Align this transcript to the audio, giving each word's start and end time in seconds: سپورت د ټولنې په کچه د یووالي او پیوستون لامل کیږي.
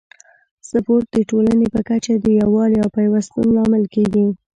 سپورت 0.69 1.07
د 1.15 1.19
ټولنې 1.29 1.67
په 1.75 1.79
کچه 1.89 2.13
د 2.19 2.25
یووالي 2.39 2.77
او 2.83 2.89
پیوستون 2.97 3.47
لامل 3.57 3.83
کیږي. 3.93 4.25